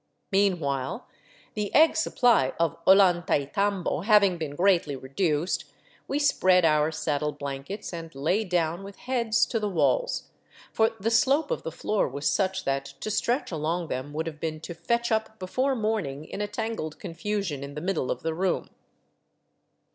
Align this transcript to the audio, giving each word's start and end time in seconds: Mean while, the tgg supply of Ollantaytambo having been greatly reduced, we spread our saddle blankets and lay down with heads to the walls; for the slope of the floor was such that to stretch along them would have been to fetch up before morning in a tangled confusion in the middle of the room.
Mean 0.31 0.57
while, 0.59 1.07
the 1.53 1.71
tgg 1.75 1.95
supply 1.95 2.53
of 2.59 2.75
Ollantaytambo 2.87 4.03
having 4.03 4.39
been 4.39 4.55
greatly 4.55 4.95
reduced, 4.95 5.65
we 6.07 6.17
spread 6.17 6.65
our 6.65 6.91
saddle 6.91 7.31
blankets 7.31 7.93
and 7.93 8.15
lay 8.15 8.43
down 8.43 8.83
with 8.83 8.95
heads 8.95 9.45
to 9.45 9.59
the 9.59 9.69
walls; 9.69 10.31
for 10.73 10.89
the 10.99 11.11
slope 11.11 11.51
of 11.51 11.61
the 11.61 11.71
floor 11.71 12.07
was 12.07 12.27
such 12.27 12.65
that 12.65 12.85
to 12.85 13.11
stretch 13.11 13.51
along 13.51 13.89
them 13.89 14.11
would 14.11 14.25
have 14.25 14.39
been 14.39 14.59
to 14.61 14.73
fetch 14.73 15.11
up 15.11 15.37
before 15.37 15.75
morning 15.75 16.25
in 16.25 16.41
a 16.41 16.47
tangled 16.47 16.97
confusion 16.99 17.63
in 17.63 17.75
the 17.75 17.79
middle 17.79 18.09
of 18.09 18.23
the 18.23 18.33
room. 18.33 18.71